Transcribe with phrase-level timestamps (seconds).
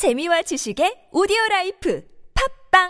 [0.00, 2.02] 재미와 지식의 오디오 라이프
[2.72, 2.88] 팟빵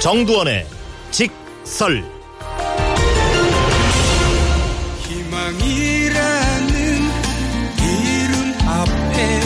[0.00, 0.66] 정두언의
[1.10, 2.02] 직설
[5.06, 6.72] 희망이라는
[7.84, 9.40] 이름 앞에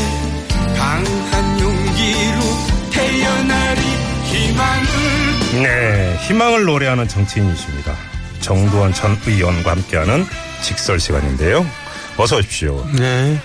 [0.76, 2.38] 강한 용기로
[2.92, 3.80] 태어나리
[4.30, 7.96] 희망을 네, 희망을 노래하는 정치인이십니다.
[8.38, 10.24] 정두언 전 의원과 함께하는
[10.62, 11.66] 직설 시간인데요.
[12.18, 12.84] 어서 오십시오.
[12.98, 13.38] 네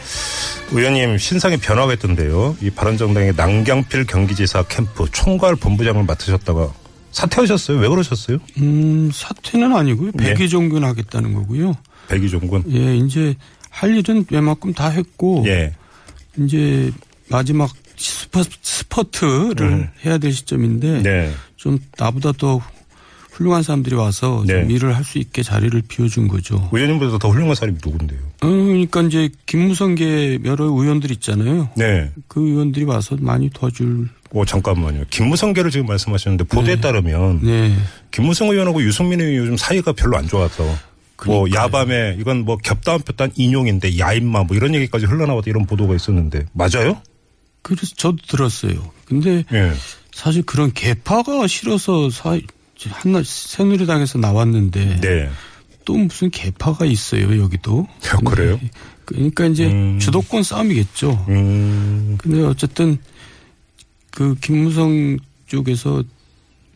[0.72, 2.58] 의원님 신상에 변화가 있던데요.
[2.62, 6.74] 이 바른정당의 남경필 경기지사 캠프 총괄 본부장을 맡으셨다가
[7.12, 7.78] 사퇴하셨어요.
[7.78, 8.40] 왜 그러셨어요?
[8.58, 10.34] 음, 사퇴는 아니고요 네.
[10.34, 11.76] 백의종군 하겠다는 거고요
[12.08, 12.64] 백의종군.
[12.72, 13.36] 예 이제
[13.70, 15.74] 할 일은 웬만큼 다 했고 예.
[16.40, 16.92] 이제
[17.28, 19.90] 마지막 스퍼, 스퍼트를 음.
[20.04, 21.32] 해야 될 시점인데 네.
[21.56, 22.60] 좀 나보다 더
[23.34, 24.62] 훌륭한 사람들이 와서 네.
[24.62, 26.70] 좀 일을 할 수 있게 자리를 비워준 거죠.
[26.72, 28.20] 의원님보다 더 훌륭한 사람이 누군데요?
[28.42, 31.70] 어, 그러니까 이제 김무성계 여러 의원들 있잖아요.
[31.76, 32.10] 네.
[32.28, 34.08] 그 의원들이 와서 많이 도와줄.
[34.32, 35.06] 오, 잠깐만요.
[35.10, 37.76] 김무성계를 지금 말씀하셨는데 보도에 따르면 네.
[38.12, 41.64] 김무성 의원하고 유승민 의원이 요즘 사이가 별로 안 좋아서 뭐 그러니까요.
[41.64, 47.02] 야밤에 이건 뭐 겹다운 폈단 인용인데 야인마 뭐 이런 얘기까지 흘러나왔다 이런 보도가 있었는데 맞아요?
[47.62, 48.92] 그래서 저도 들었어요.
[49.06, 49.72] 근데 예.
[50.12, 52.38] 사실 그런 개파가 싫어서 사,
[52.92, 55.30] 한나 새누리당에서 나왔는데 네.
[55.86, 57.88] 또 무슨 개파가 있어요 여기도.
[58.12, 58.60] 아, 그래요?
[59.06, 60.00] 그러니까 이제 음.
[60.00, 61.26] 주도권 싸움이겠죠.
[61.30, 62.18] 음.
[62.18, 62.98] 근데 어쨌든
[64.12, 65.18] 그 김무성
[65.48, 66.04] 쪽에서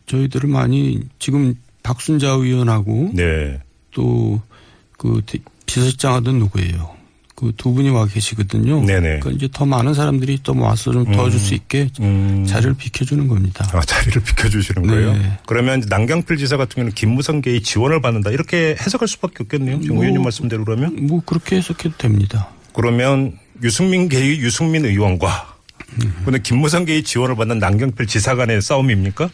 [0.06, 3.60] 저희들을 많이 지금 박순자 의원하고 네.
[3.92, 5.22] 또그
[5.66, 6.97] 비서실장 하던 누구예요?
[7.38, 8.80] 그 두 분이 와 계시거든요.
[8.84, 9.20] 네네.
[9.20, 12.44] 그러니까 이제 더 많은 사람들이 또 와서 좀 도와줄 수 있게 음.
[12.48, 13.64] 자리를 비켜주는 겁니다.
[13.72, 14.88] 아, 자리를 비켜주시는 네.
[14.88, 15.16] 거예요?
[15.46, 18.30] 그러면 이제 남경필 지사 같은 경우는 김무성계의 지원을 받는다.
[18.30, 19.80] 이렇게 해석할 수밖에 없겠네요.
[19.80, 21.06] 지금 뭐- 의원님 말씀대로 그러면?
[21.06, 22.48] 뭐 그렇게 해석해도 됩니다.
[22.72, 25.54] 그러면 유승민 계의 유승민 의원과
[26.02, 26.12] 음.
[26.24, 29.30] 근데 김무성계의 지원을 받는 남경필 지사 간의 싸움입니까?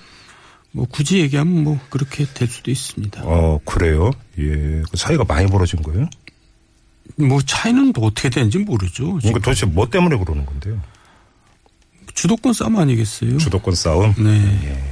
[0.72, 3.22] 뭐 굳이 얘기하면 뭐 그렇게 될 수도 있습니다.
[3.24, 4.10] 어, 그래요?
[4.38, 4.82] 예.
[4.90, 6.08] 그 사이가 많이 벌어진 거예요?
[7.16, 9.14] 뭐 차이는 또 어떻게 되는지 모르죠.
[9.18, 10.80] 그러니까 도대체 뭐 때문에 그러는 건데요?
[12.14, 13.38] 주도권 싸움 아니겠어요?
[13.38, 14.14] 주도권 싸움?
[14.18, 14.82] 네.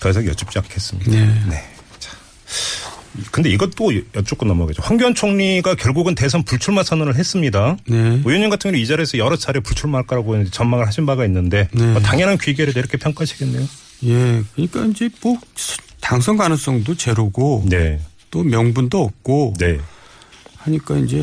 [0.00, 1.10] 더 이상 여쭙지 않겠습니다.
[1.10, 1.74] 네.
[1.98, 2.10] 자.
[3.30, 4.82] 근데 이것도 여쭙고 넘어가죠.
[4.82, 7.76] 황교안 총리가 결국은 대선 불출마 선언을 했습니다.
[7.86, 7.96] 네.
[7.98, 11.92] 의원님 같은 경우는 이 자리에서 여러 차례 불출마할 거라고 전망을 하신 바가 있는데 네.
[11.92, 13.66] 뭐 당연한 귀결이다 이렇게 평가하시겠네요.
[14.04, 14.42] 예.
[14.54, 15.36] 그러니까 이제 뭐
[16.00, 18.00] 당선 가능성도 제로고 네.
[18.30, 19.78] 또 명분도 없고 네.
[20.60, 21.22] 하니까 이제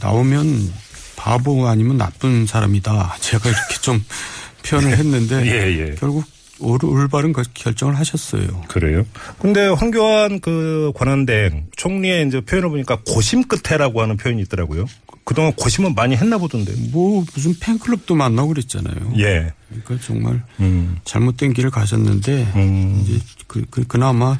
[0.00, 0.72] 나오면
[1.16, 3.16] 바보 아니면 나쁜 사람이다.
[3.20, 4.02] 제가 이렇게 좀
[4.66, 5.94] 표현을 했는데 예, 예.
[5.98, 6.24] 결국
[6.60, 8.62] 올- 올바른 거- 결정을 하셨어요.
[8.68, 9.04] 그래요.
[9.38, 14.84] 근데 황교안 그 권한대행 총리의 이제 표현을 보니까 고심 끝에라고 하는 표현이 있더라고요.
[15.24, 16.76] 그동안 고심은 많이 했나 보던데요.
[16.90, 19.12] 뭐 무슨 팬클럽도 만나고 그랬잖아요.
[19.18, 19.52] 예.
[19.68, 20.98] 그러니까 정말 음.
[21.04, 23.04] 잘못된 길을 가셨는데 음.
[23.04, 24.38] 이제 그, 그, 그나마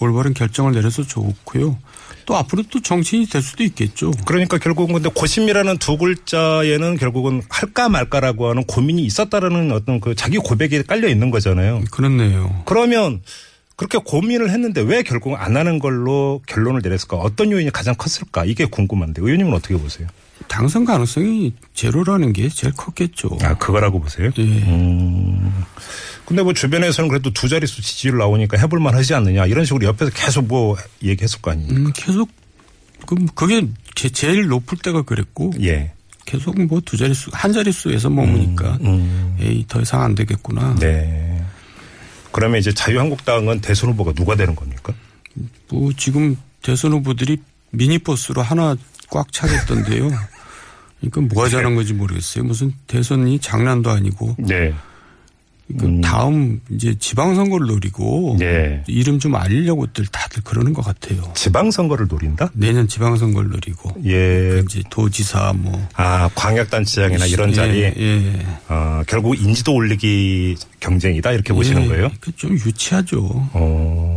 [0.00, 1.78] 올바른 결정을 내려서 좋고요.
[2.26, 4.10] 또 앞으로 또 정치인이 될 수도 있겠죠.
[4.26, 10.36] 그러니까 결국은 근데 고심이라는 두 글자에는 결국은 할까 말까라고 하는 고민이 있었다라는 어떤 그 자기
[10.36, 11.84] 고백이 깔려 있는 거잖아요.
[11.90, 12.62] 그렇네요.
[12.66, 13.22] 그러면
[13.76, 17.16] 그렇게 고민을 했는데 왜 결국 안 하는 걸로 결론을 내렸을까?
[17.16, 18.44] 어떤 요인이 가장 컸을까?
[18.44, 20.08] 이게 궁금한데 의원님은 어떻게 보세요?
[20.48, 23.38] 당선 가능성이 제로라는 게 제일 컸겠죠.
[23.42, 24.30] 아 그거라고 보세요?
[24.38, 24.42] 예.
[24.42, 25.64] 음.
[26.26, 30.46] 근데 뭐 주변에서는 그래도 두 자릿수 지지율 나오니까 해볼만 하지 않느냐 이런 식으로 옆에서 계속
[30.46, 31.78] 뭐 얘기했을 거 아닙니까?
[31.80, 32.28] 음, 계속
[33.06, 35.92] 그 그게 제- 제일 높을 때가 그랬고 예.
[36.24, 39.36] 계속 뭐 두 자릿수 한 자릿수에서 머무니까 음.
[39.40, 40.74] 에이 더 이상 안 되겠구나.
[40.80, 41.40] 네.
[42.32, 44.92] 그러면 이제 자유한국당은 대선 후보가 누가 되는 겁니까?
[45.70, 47.36] 뭐 지금 대선 후보들이
[47.70, 48.74] 미니버스로 하나
[49.08, 50.10] 꽉 차겠던데요.
[51.00, 52.42] 그러니까 뭐가 잘한 건지 모르겠어요.
[52.44, 54.74] 무슨 대선이 장난도 아니고 네.
[55.78, 58.84] 그 다음 이제 지방선거를 노리고 네.
[58.86, 61.32] 이름 좀 알리려고들 다들 그러는 것 같아요.
[61.34, 62.50] 지방선거를 노린다?
[62.54, 64.62] 내년 지방선거를 노리고 예.
[64.64, 67.80] 이제 도지사 뭐 아, 광역단체장이나 이런 자리.
[67.82, 68.46] 예, 예.
[68.68, 72.10] 어, 결국 인지도 올리기 경쟁이다 이렇게 보시는 예, 거예요?
[72.20, 73.18] 그 좀 유치하죠.
[73.54, 74.15] 어,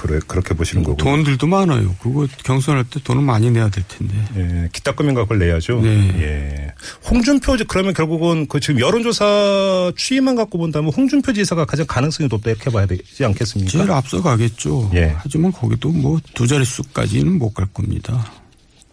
[0.00, 0.96] 그래, 그렇게 보시는 거고.
[0.96, 1.96] 돈들도 많아요.
[2.00, 4.14] 그거 경선할 때 돈을 많이 내야 될 텐데.
[4.36, 5.80] 예, 기타금인가 그걸 내야죠.
[5.80, 5.88] 네.
[6.22, 6.72] 예.
[7.10, 12.50] 홍준표, 지- 그러면 결국은 그 지금 여론조사 추이만 갖고 본다면 홍준표 지사가 가장 가능성이 높다
[12.50, 13.72] 이렇게 봐야 되지 않겠습니까?
[13.72, 14.92] 제일 앞서 가겠죠.
[14.94, 15.12] 예.
[15.18, 18.24] 하지만 거기도 뭐 두 자릿수까지는 못 갈 겁니다.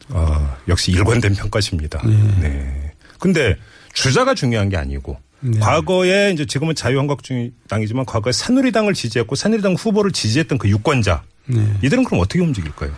[0.10, 2.01] 아, 역시 일관된 평가십니다.
[2.42, 2.92] 네.
[3.19, 3.56] 근데
[3.94, 5.60] 주자가 중요한 게 아니고 네.
[5.60, 11.68] 과거에 이제 지금은 자유한국당이지만 과거에 새누리당을 지지했고 새누리당 후보를 지지했던 그 유권자 네.
[11.84, 12.92] 이들은 그럼 어떻게 움직일까요?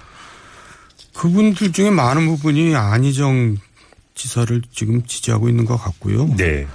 [1.14, 3.58] 그분들 중에 많은 부분이 안희정
[4.16, 6.34] 지사를 지금 지지하고 있는 것 같고요.
[6.38, 6.68] 네.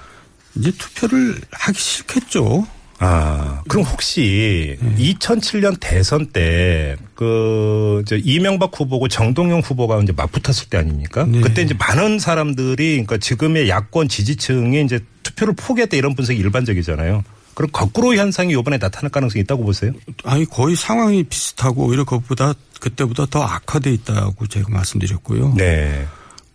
[0.55, 2.67] 이제 투표를 하기 싫겠죠.
[2.99, 4.95] 아, 그럼 혹시 네.
[4.95, 11.25] 2007년 대선 때, 그, 저 이명박 후보고 정동영 후보가 이제 맞붙었을 때 아닙니까?
[11.27, 11.41] 네.
[11.41, 14.99] 그때 이제 많은 사람들이, 그러니까 지금의 야권 지지층이 이제
[15.35, 17.23] 투표를 포기했다 이런 분석이 일반적이잖아요.
[17.53, 19.91] 그럼 거꾸로 현상이 이번에 나타날 가능성이 있다고 보세요?
[20.23, 25.53] 아니 거의 상황이 비슷하고 오히려 그것보다 그때보다 더 악화돼 있다고 제가 말씀드렸고요.
[25.55, 26.07] 네.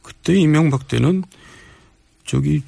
[0.02, 1.22] 그때 이명박 때는
[2.24, 2.62] 저기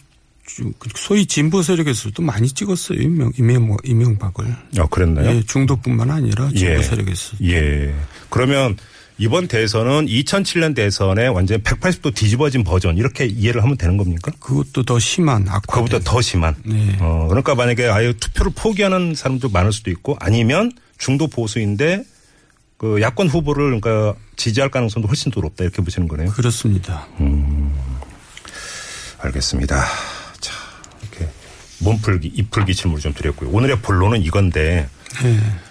[0.97, 4.57] 소위 진보 세력에서도 많이 찍었어요 이명, 이명, 이명박을.
[4.79, 5.31] 아, 그랬나요?
[5.31, 6.83] 예, 중도뿐만 아니라 진보 예.
[6.83, 7.37] 세력에서.
[7.45, 7.95] 예.
[8.31, 8.77] 그러면
[9.21, 14.33] 이번 대선은 2007년 대선에 완전히 180도 뒤집어진 버전 이렇게 이해를 하면 되는 겁니까?
[14.41, 15.61] 그것도 더 심한 악화.
[15.61, 16.57] 그거보다 더 심한.
[16.65, 16.97] 네.
[17.01, 22.03] 어, 그러니까 만약에 아예 투표를 포기하는 사람도 많을 수도 있고 아니면 중도 보수인데
[22.79, 26.31] 그 야권 후보를 그러니까 지지할 가능성도 훨씬 더 높다 이렇게 보시는 거네요.
[26.31, 27.07] 그렇습니다.
[29.19, 29.85] 알겠습니다.
[30.41, 30.55] 자,
[31.03, 31.31] 이렇게
[31.81, 33.51] 몸풀기, 입풀기 질문을 좀 드렸고요.
[33.51, 34.89] 오늘의 본론은 이건데
[35.25, 35.70] 예.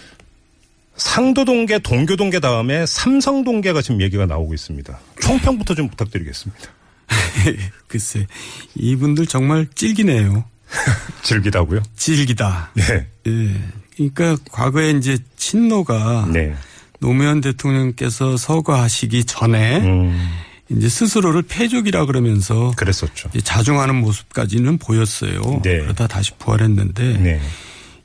[1.00, 5.00] 상도동계, 동교동계 다음에 삼성동계가 지금 얘기가 나오고 있습니다.
[5.22, 6.64] 총평부터 좀 부탁드리겠습니다.
[7.88, 8.28] 글쎄
[8.76, 10.44] 이분들 정말 찔기네요.
[11.24, 11.82] 즐기다고요?
[11.96, 12.72] 찔기다.
[12.76, 13.08] 네.
[13.28, 13.56] 예.
[13.96, 16.54] 그러니까 과거에 이제 친노가 네.
[17.00, 20.30] 노무현 대통령께서 서거하시기 전에 음,
[20.70, 23.30] 이제 스스로를 패족이라 그러면서 그랬었죠.
[23.44, 25.42] 자중하는 모습까지는 보였어요.
[25.64, 25.80] 네.
[25.80, 27.42] 그러다 다시 부활했는데 네.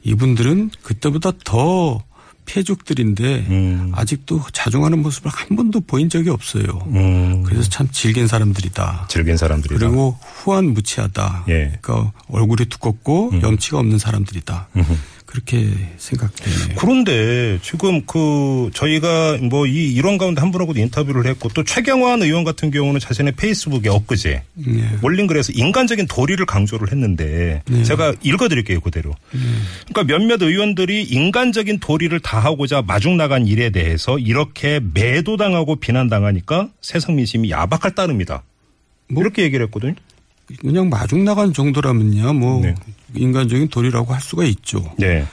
[0.05, 2.03] 이분들은 그때보다 더
[2.47, 3.93] 패족들인데 음.
[3.95, 6.65] 아직도 자중하는 모습을 한 번도 보인 적이 없어요.
[6.87, 9.07] 음, 그래서 참 질긴 사람들이다.
[9.09, 9.79] 즐긴 사람들이다.
[9.79, 11.45] 그리고 후한 무치하다.
[11.49, 11.79] 예.
[11.81, 14.69] 그러니까 얼굴이 두껍고 염치가 없는 사람들이다.
[14.77, 14.95] 음흠.
[15.35, 16.77] 그렇게 생각되네요.
[16.79, 22.45] 그런데 지금 그 저희가 뭐 이 이런 가운데 한 분하고도 인터뷰를 했고 또 최경환 의원
[22.45, 24.91] 같은 경우는 자신의 페이스북에 엊그제 네.
[25.03, 29.15] 올린 글에서 인간적인 도리를 강조를 했는데 제가 읽어드릴게요 그대로.
[29.89, 37.51] 그러니까 몇몇 의원들이 인간적인 도리를 다하고자 마중 나간 일에 대해서 이렇게 매도당하고 비난당하니까 세상 민심이
[37.51, 38.43] 야박할 따름이다.
[39.09, 39.23] 뭐?
[39.23, 39.95] 이렇게 얘기를 했거든요.
[40.61, 42.75] 그냥 마중 나간 정도라면요, 뭐 네.
[43.15, 44.93] 인간적인 도리라고 할 수가 있죠.
[44.99, 45.27] 네.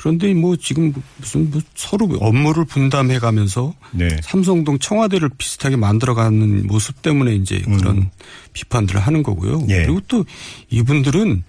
[0.00, 4.08] 그런데 뭐 지금 무슨 뭐 서로 업무를 분담해 가면서 네.
[4.22, 8.10] 삼성동 청와대를 비슷하게 만들어가는 모습 때문에 이제 그런
[8.54, 9.66] 비판들을 하는 거고요.
[9.68, 9.84] 예.
[9.84, 10.24] 그리고 또
[10.70, 11.42] 이분들은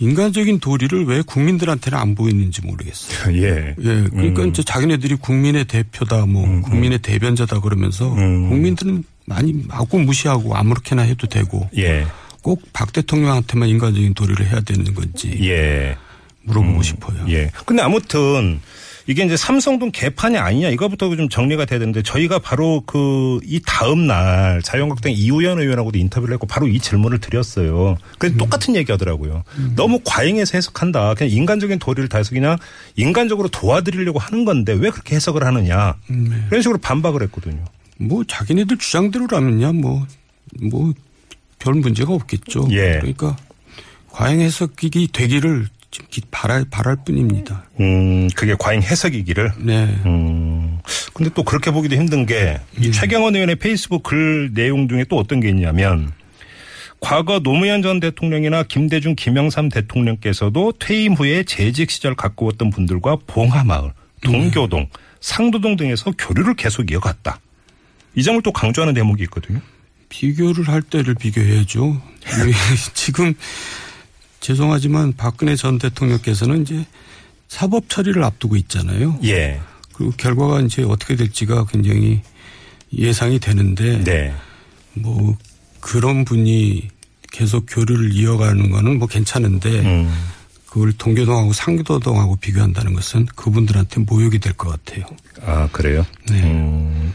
[0.00, 3.36] 인간적인 도리를 왜 국민들한테는 안 보이는지 모르겠어요.
[3.42, 3.74] 예.
[3.78, 8.48] 예, 그러니까 이제 자기네들이 국민의 대표다, 뭐 국민의 대변자다 그러면서 음.
[8.48, 12.06] 국민들은 많이 마구 무시하고 아무렇게나 해도 되고 예.
[12.48, 15.96] 꼭 박 대통령한테만 인간적인 도리를 해야 되는 건지 예.
[16.44, 17.26] 물어보고 싶어요.
[17.28, 17.50] 예.
[17.66, 18.60] 근데 아무튼
[19.06, 24.06] 이게 이제 삼성동 개판이 아니냐 이거부터 좀 정리가 돼야 되는데 저희가 바로 그 이 다음
[24.06, 27.96] 날 자유한국당 이우현 의원하고도 인터뷰를 했고 바로 이 질문을 드렸어요.
[28.18, 29.44] 그래서 똑같은 얘기 하더라고요.
[29.76, 31.14] 너무 과잉해서 해석한다.
[31.14, 32.56] 그냥 인간적인 도리를 다해서 그냥
[32.96, 35.96] 인간적으로 도와드리려고 하는 건데 왜 그렇게 해석을 하느냐.
[36.50, 37.62] 이런 식으로 반박을 했거든요.
[37.98, 40.94] 뭐 자기네들 주장대로라면야 뭐뭐
[41.58, 42.68] 별 문제가 없겠죠.
[42.70, 42.98] 예.
[43.00, 43.36] 그러니까
[44.10, 45.68] 과잉 해석이 되기를
[46.30, 47.64] 바랄 바랄 뿐입니다.
[47.80, 49.52] 음, 그게 과잉 해석이기를.
[49.58, 49.98] 네.
[50.06, 50.78] 음.
[51.14, 55.48] 근데 또 그렇게 보기도 힘든 게이 최경원 의원의 페이스북 글 내용 중에 또 어떤 게
[55.48, 56.12] 있냐면
[57.00, 64.88] 과거 노무현 전 대통령이나 김대중, 김영삼 대통령께서도 퇴임 후에 재직 시절 가꾸었던 분들과 봉하마을, 동교동,
[65.20, 67.40] 상도동 등에서 교류를 계속 이어갔다.
[68.14, 69.60] 이 점을 또 강조하는 대목이 있거든요.
[70.08, 72.00] 비교를 할 때를 비교해야죠.
[72.94, 73.34] 지금
[74.40, 76.84] 죄송하지만 박근혜 전 대통령께서는 이제
[77.48, 79.18] 사법 처리를 앞두고 있잖아요.
[79.24, 79.60] 예.
[79.94, 82.22] 그리고 결과가 이제 어떻게 될지가 굉장히
[82.92, 84.34] 예상이 되는데 네.
[84.94, 85.36] 뭐
[85.80, 86.88] 그런 분이
[87.32, 90.12] 계속 교류를 이어가는 거는 뭐 괜찮은데 음.
[90.66, 95.04] 그걸 동교동하고 상도동하고 비교한다는 것은 그분들한테 모욕이 될 것 같아요.
[95.42, 96.04] 아, 그래요?
[96.30, 96.42] 네.
[96.42, 97.12] 음.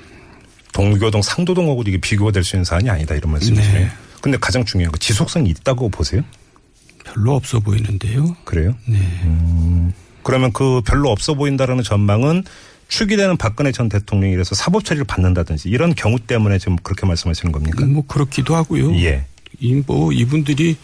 [0.73, 3.85] 동교동, 상도동하고도 이게 비교가 될 수 있는 사안이 아니다 이런 말씀이시네요.
[3.85, 3.91] 네.
[4.21, 6.21] 근데 가장 중요한 거 지속성이 있다고 보세요?
[7.05, 8.35] 별로 없어 보이는데요.
[8.43, 8.75] 그래요?
[8.87, 8.97] 네.
[10.23, 12.43] 그러면 그 별로 없어 보인다라는 전망은
[12.87, 17.51] 축이 되는 박근혜 전 대통령이 이래서 사법 처리를 받는다든지 이런 경우 때문에 지금 그렇게 말씀하시는
[17.51, 17.85] 겁니까?
[17.85, 18.95] 뭐 그렇기도 하고요.
[19.01, 19.25] 예.
[19.59, 20.77] 이뭐 이분들이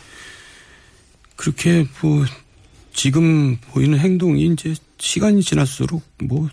[1.35, 2.25] 그렇게 뭐
[2.93, 6.49] 지금 보이는 행동이 이제 시간이 지날수록 뭐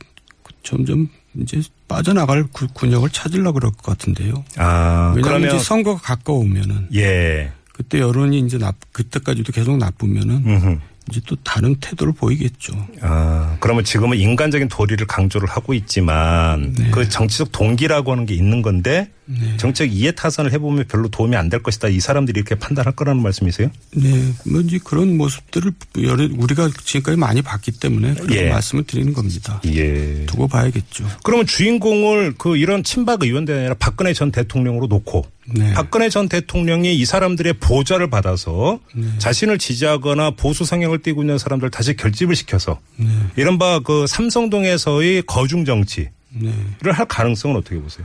[0.71, 1.09] 점점
[1.41, 4.45] 이제 빠져나갈 구- 군역을 찾으려고 그럴 것 같은데요.
[4.57, 7.53] 아, 왜냐하면 그러면 이제 선거가 가까우면은 예.
[7.73, 10.79] 그때 여론이 이제 나 그때까지도 계속 나쁘면은 음흠.
[11.11, 12.75] 이제 또 다른 태도를 보이겠죠.
[13.01, 16.91] 아, 그러면 지금은 인간적인 도리를 강조를 하고 있지만 네.
[16.91, 19.11] 그 정치적 동기라고 하는 게 있는 건데
[19.57, 21.89] 정책 이해 타산을 해보면 별로 도움이 안 될 것이다.
[21.89, 23.71] 이 사람들이 이렇게 판단할 거라는 말씀이세요?
[23.93, 28.49] 네, 뭐 이제 그런 모습들을 여러 우리가 지금까지 많이 봤기 때문에 그런 예.
[28.49, 29.61] 말씀을 드리는 겁니다.
[29.67, 30.27] 예.
[30.27, 31.09] 두고 봐야겠죠.
[31.23, 35.73] 그러면 주인공을 그 이런 친박 의원들이 아니라 박근혜 전 대통령으로 놓고 네.
[35.75, 39.07] 박근혜 전 대통령이 이 사람들의 보좌를 받아서 네.
[39.19, 43.07] 자신을 지지하거나 보수 성향을 띠고 있는 사람들 다시 결집을 시켜서 네.
[43.37, 46.53] 이른바 그 삼성동에서의 거중 정치를 네.
[46.91, 48.05] 할 가능성은 어떻게 보세요?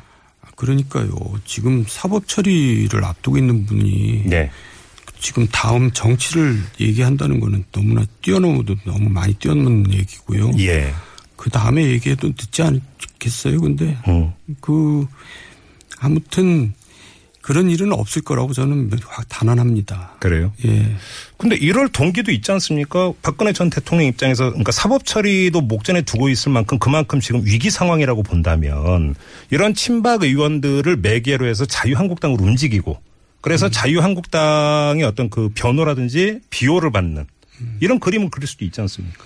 [0.62, 1.10] 그러니까요.
[1.44, 4.52] 지금 사법 처리를 앞두고 있는 분이 네.
[5.20, 10.52] 지금 다음 정치를 얘기한다는 거는 너무나 뛰어넘어도 너무 많이 뛰어넘는 얘기고요.
[10.60, 10.94] 예.
[11.36, 13.60] 그 다음에 얘기해도 듣지 않겠어요.
[13.60, 14.34] 근데 음.
[14.60, 15.08] 그
[16.00, 16.74] 아무튼
[17.52, 18.90] 그런 일은 없을 거라고 저는
[19.28, 20.16] 단언합니다.
[20.20, 20.54] 그래요.
[20.64, 20.96] 예.
[21.36, 23.12] 근데 이럴 동기도 있지 않습니까?
[23.22, 28.24] 박근혜 전 대통령 입장에서 그러니까 사법 처리도 목전에 두고 있을 만큼 그만큼 지금 위기 상황이라고
[28.24, 29.16] 본다면
[29.50, 33.02] 이런 친박 의원들을 매개로 해서 자유한국당으로 움직이고
[33.42, 37.26] 그래서 자유한국당의 어떤 그 변호라든지 비호를 받는
[37.82, 39.26] 이런 그림을 그릴 수도 있지 않습니까?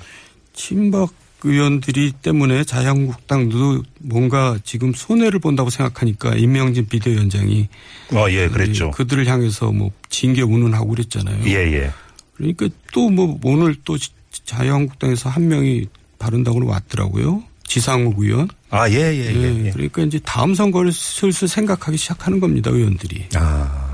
[0.53, 1.13] 친박
[1.43, 7.67] 의원들이 때문에 자유한국당도 뭔가 지금 손해를 본다고 생각하니까 임명진 비대위원장이
[8.13, 8.87] 어, 예, 그랬죠.
[8.87, 11.43] 예, 그들을 향해서 뭐 징계 운운하고 그랬잖아요.
[11.45, 11.91] 예, 예.
[12.35, 13.97] 그러니까 또 뭐 오늘 또
[14.45, 15.87] 자유한국당에서 한 명이
[16.19, 17.43] 바른당으로 왔더라고요.
[17.67, 18.47] 지상욱 의원.
[18.69, 19.65] 아, 예, 예, 예, 예.
[19.67, 19.71] 예.
[19.71, 23.27] 그러니까 이제 다음 선거를 슬슬 생각하기 시작하는 겁니다, 의원들이.
[23.35, 23.84] 아.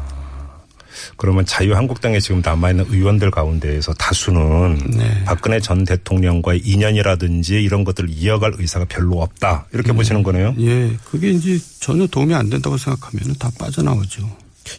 [1.17, 5.23] 그러면 자유한국당에 지금 남아있는 의원들 가운데에서 다수는 네.
[5.25, 9.67] 박근혜 전 대통령과의 인연이라든지 이런 것들을 이어갈 의사가 별로 없다.
[9.73, 10.55] 이렇게 보시는 거네요.
[10.59, 14.29] 예, 그게 이제 전혀 도움이 안 된다고 생각하면 다 빠져나오죠.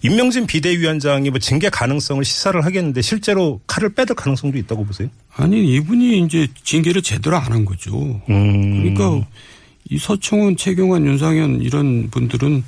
[0.02, 5.08] 임명진 비대위원장이 뭐 징계 가능성을 시사를 하겠는데 실제로 칼을 빼들 가능성도 있다고 보세요?
[5.34, 8.22] 아니, 이분이 이제 징계를 제대로 안 한 거죠.
[8.30, 8.94] 음.
[8.94, 9.26] 그러니까
[9.90, 12.62] 이 서청원, 최경환, 윤상현 이런 분들은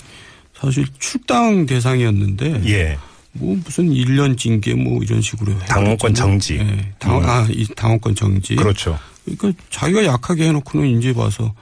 [0.60, 2.98] 사실 출당 대상이었는데 예.
[3.34, 6.14] 뭐 무슨 1년 징계 뭐 이런 식으로 당원권.
[6.14, 6.54] 정지.
[6.56, 7.24] 예, 당, 음.
[7.24, 8.54] 아, 이 당원권 정지.
[8.56, 8.98] 그렇죠.
[9.24, 11.54] 그러니까 자기가 약하게 해놓고는 이제 와서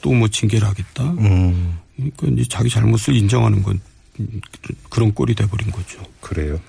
[0.00, 1.04] 또 뭐 징계를 하겠다.
[1.18, 1.78] 음.
[1.96, 3.80] 그러니까 이제 자기 잘못을 인정하는 건
[4.90, 6.00] 그런 꼴이 돼버린 거죠.
[6.20, 6.60] 그래요.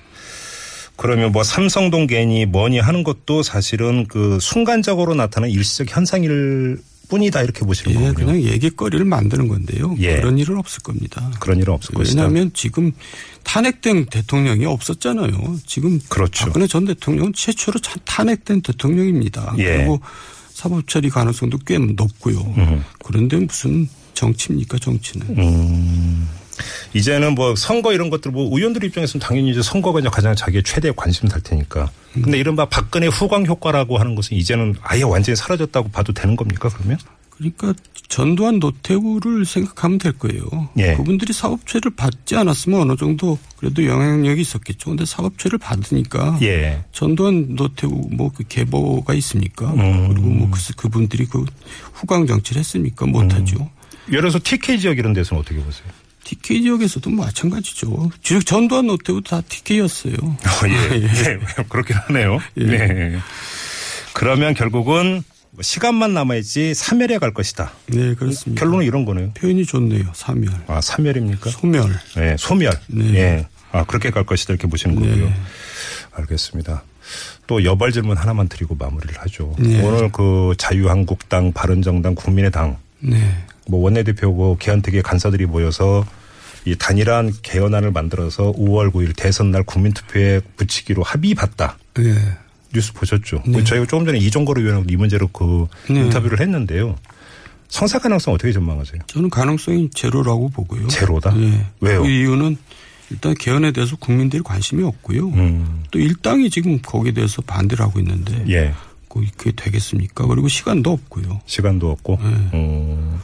[0.96, 6.80] 그러면 뭐 삼성동 괜히 뭐니 하는 것도 사실은 그 순간적으로 나타나는 일시적 현상일
[7.10, 8.14] 뿐이다 이렇게 보시는 예, 거군요.
[8.28, 9.96] 그냥 얘기거리를 만드는 건데요.
[10.00, 10.18] 예.
[10.18, 11.32] 그런 일은 없을 겁니다.
[11.40, 12.22] 그런 일은 없을 것이다.
[12.22, 12.92] 왜냐하면 지금
[13.44, 15.60] 탄핵된 대통령이 없었잖아요.
[15.66, 16.46] 지금 그렇죠.
[16.46, 19.56] 박근혜 전 대통령은 최초로 차- 탄핵된 대통령입니다.
[19.58, 19.78] 예.
[19.78, 20.00] 그리고
[20.54, 22.40] 사법 처리 가능성도 꽤 높고요.
[22.58, 22.84] 음.
[23.04, 25.28] 그런데 무슨 정치입니까 정치는?
[25.38, 26.28] 음.
[26.94, 30.92] 이제는 뭐 선거 이런 것들 뭐 의원들 입장에서는 당연히 이제 선거가 이제 가장 자기의 최대
[30.96, 31.92] 관심 달 테니까.
[32.14, 36.98] 근데 이른바 박근혜 후광 효과라고 하는 것은 이제는 아예 완전히 사라졌다고 봐도 되는 겁니까 그러면?
[37.38, 37.74] 그러니까
[38.10, 40.44] 전두환 노태우를 생각하면 될 거예요.
[40.78, 40.96] 예.
[40.96, 44.90] 그분들이 사법처리를 받지 않았으면 어느 정도 그래도 영향력이 있었겠죠.
[44.90, 46.84] 근데 사법처리를 받으니까 예.
[46.92, 49.72] 전두환 노태우 뭐 그 계보가 있습니까?
[49.74, 50.10] 음.
[50.10, 51.46] 그리고 뭐 그, 그분들이 그
[51.94, 53.06] 후광 정치를 했습니까?
[53.06, 53.70] 못하죠.
[54.10, 55.88] 예를 들어서 TK 지역 이런 데서는 어떻게 보세요?
[56.24, 58.12] TK 지역에서도 마찬가지죠.
[58.22, 60.14] 즉 전두환 노태우도 다 TK였어요.
[60.16, 61.02] 어, 예.
[61.02, 61.64] 예.
[61.70, 62.40] 그렇긴 하네요.
[62.58, 62.64] 예.
[62.66, 63.20] 네.
[64.14, 67.72] 그러면 결국은 뭐 시간만 남아있지 사멸에 갈 것이다.
[67.88, 68.60] 네, 그렇습니다.
[68.60, 69.32] 결론은 이런 거네요.
[69.34, 70.04] 표현이 좋네요.
[70.14, 71.50] 사멸, 아, 사멸입니까?
[71.50, 72.00] 소멸.
[72.16, 72.72] 네, 소멸.
[72.88, 73.14] 네.
[73.16, 73.48] 예.
[73.72, 75.10] 아, 그렇게 갈 것이다 이렇게 보시는 네.
[75.10, 75.34] 거고요.
[76.14, 76.84] 알겠습니다.
[77.48, 79.56] 또 여발 질문 하나만 드리고 마무리를 하죠.
[79.58, 79.82] 네.
[79.82, 83.18] 오늘 그 자유한국당, 바른정당, 국민의당 네,
[83.70, 86.06] 뭐 원내대표고 개헌특위 간사들이 모여서
[86.66, 91.78] 이 단일한 개헌안을 만들어서 5월 9일 대선 날 국민투표에 붙이기로 합의 봤다.
[91.94, 92.16] 네.
[92.74, 93.44] 뉴스 보셨죠?
[93.48, 93.64] 네.
[93.64, 96.02] 저희가 조금 전에 이종거로 의원하고 이 문제로 그 네.
[96.02, 96.96] 인터뷰를 했는데요.
[97.68, 99.02] 성사 가능성 어떻게 전망하세요?
[99.08, 100.88] 저는 가능성이 제로라고 보고요.
[100.88, 101.34] 제로다?
[101.36, 101.66] 네.
[101.80, 102.02] 왜요?
[102.02, 102.58] 그 이유는
[103.12, 105.30] 일단 개헌에 대해서 국민들이 관심이 없고요.
[105.30, 105.84] 음.
[105.92, 108.74] 또 일당이 지금 거기에 대해서 반대를 하고 있는데 예.
[109.08, 110.28] 그- 그게 되겠습니까?
[110.28, 111.42] 그리고 시간도 없고요.
[111.46, 112.20] 시간도 없고.
[112.22, 112.28] 네.
[112.54, 113.20] 음.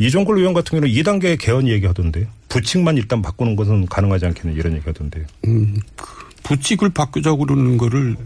[0.00, 5.26] 이종걸 의원 같은 경우는 2단계 개헌 얘기하던데 부칙만 일단 바꾸는 것은 가능하지 않겠냐 이런 얘기하던데.
[5.46, 6.06] 음, 그
[6.42, 8.16] 부칙을 바꾸자고 그러는 거를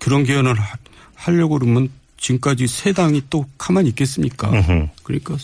[0.00, 0.76] 그런 개헌을 하,
[1.14, 4.50] 하려고 그러면 지금까지 세 당이 또 가만히 있겠습니까?
[4.50, 4.88] 음흠.
[5.04, 5.36] 그러니까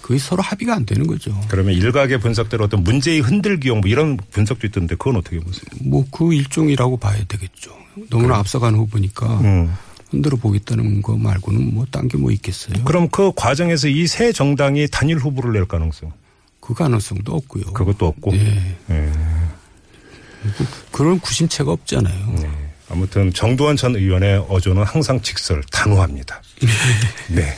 [0.00, 1.38] 그게 서로 합의가 안 되는 거죠.
[1.48, 5.64] 그러면 일각의 분석대로 어떤 문제의 흔들기용 뭐 이런 분석도 있던데 그건 어떻게 보세요?
[5.80, 7.70] 뭐 그 일종이라고 봐야 되겠죠.
[8.10, 9.72] 너무나 앞서간 후보니까 음.
[10.12, 12.84] 흔들어 보겠다는 거 말고는 뭐 딴 게 뭐 있겠어요.
[12.84, 16.12] 그럼 그 과정에서 이새 정당이 단일 후보를 낼 가능성
[16.60, 17.64] 그 가능성도 없고요.
[17.72, 18.34] 그것도 없고.
[18.36, 18.76] 예.
[18.90, 19.12] 예.
[20.90, 22.34] 그런 구심체가 없잖아요.
[22.40, 22.50] 네.
[22.90, 26.42] 아무튼 정두환 전 의원의 어조는 항상 직설, 단호합니다.
[27.30, 27.54] 네.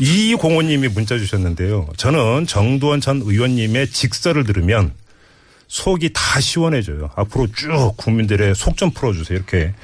[0.00, 1.88] 이공호님이 문자 주셨는데요.
[1.96, 4.92] 저는 정두환 전 의원님의 직설을 들으면
[5.68, 7.10] 속이 다 시원해져요.
[7.14, 9.36] 앞으로 쭉 국민들의 속 좀 풀어주세요.
[9.36, 9.74] 이렇게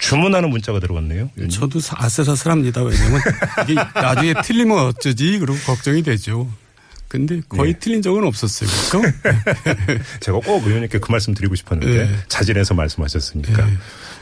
[0.00, 1.30] 주문하는 문자가 들어갔네요.
[1.36, 1.48] 의원님.
[1.50, 2.82] 저도 사- 아슬아슬합니다.
[2.82, 3.20] 왜냐면
[3.68, 5.38] 이게 나중에 틀리면 어쩌지?
[5.38, 6.48] 그러고 걱정이 되죠.
[7.08, 7.78] 근데 거의 네.
[7.80, 8.70] 틀린 적은 없었어요.
[8.90, 9.02] 그렇죠?
[10.20, 12.16] 제가 꼭 의원님께 그 말씀 드리고 싶었는데 네.
[12.28, 13.66] 자진해서 말씀하셨으니까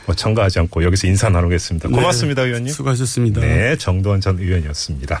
[0.07, 1.87] 뭐 첨가하지 않고 여기서 인사 나누겠습니다.
[1.89, 2.73] 고맙습니다, 의원님.
[2.73, 3.41] 수고하셨습니다.
[3.41, 5.15] 네, 정두환 전 의원이었습니다.